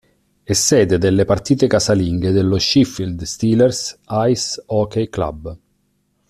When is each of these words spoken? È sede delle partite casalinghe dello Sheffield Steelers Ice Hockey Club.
È 0.43 0.53
sede 0.53 0.97
delle 0.97 1.25
partite 1.25 1.67
casalinghe 1.67 2.31
dello 2.31 2.57
Sheffield 2.57 3.21
Steelers 3.21 3.99
Ice 4.07 4.63
Hockey 4.65 5.09
Club. 5.09 5.55